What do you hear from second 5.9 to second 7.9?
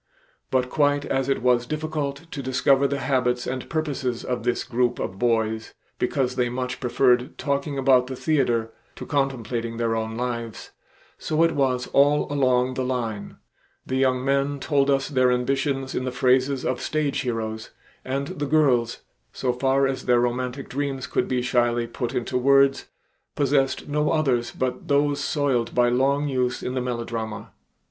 because they much preferred talking